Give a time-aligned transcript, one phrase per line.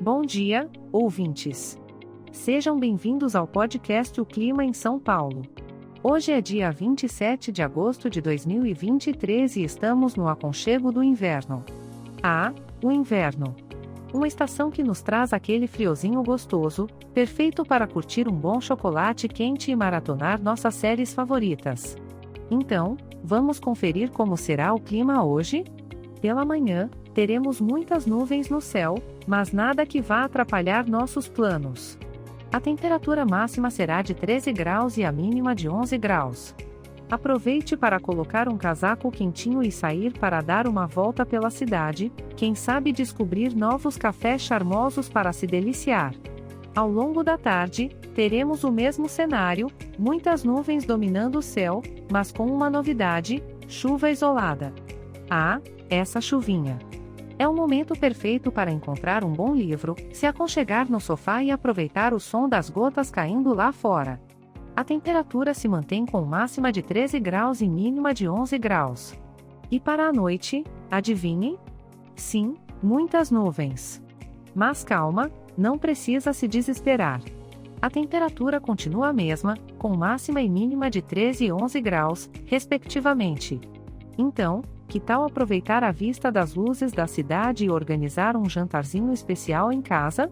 [0.00, 1.80] Bom dia, ouvintes.
[2.30, 5.40] Sejam bem-vindos ao podcast O Clima em São Paulo.
[6.02, 11.64] Hoje é dia 27 de agosto de 2023 e estamos no aconchego do inverno.
[12.22, 12.52] Ah,
[12.84, 13.56] o inverno.
[14.12, 19.70] Uma estação que nos traz aquele friozinho gostoso, perfeito para curtir um bom chocolate quente
[19.70, 21.96] e maratonar nossas séries favoritas.
[22.50, 25.64] Então, vamos conferir como será o clima hoje?
[26.20, 31.98] Pela manhã, teremos muitas nuvens no céu, mas nada que vá atrapalhar nossos planos.
[32.52, 36.54] A temperatura máxima será de 13 graus e a mínima de 11 graus.
[37.10, 42.54] Aproveite para colocar um casaco quentinho e sair para dar uma volta pela cidade, quem
[42.54, 46.14] sabe descobrir novos cafés charmosos para se deliciar.
[46.74, 52.44] Ao longo da tarde, teremos o mesmo cenário, muitas nuvens dominando o céu, mas com
[52.44, 54.70] uma novidade: chuva isolada.
[55.30, 56.78] Ah, essa chuvinha!
[57.38, 62.14] É o momento perfeito para encontrar um bom livro, se aconchegar no sofá e aproveitar
[62.14, 64.20] o som das gotas caindo lá fora.
[64.74, 69.14] A temperatura se mantém com máxima de 13 graus e mínima de 11 graus.
[69.70, 71.58] E para a noite, adivinhe?
[72.14, 74.02] Sim, muitas nuvens.
[74.54, 77.20] Mas calma, não precisa se desesperar.
[77.80, 83.60] A temperatura continua a mesma, com máxima e mínima de 13 e 11 graus, respectivamente.
[84.16, 89.72] Então, que tal aproveitar a vista das luzes da cidade e organizar um jantarzinho especial
[89.72, 90.30] em casa?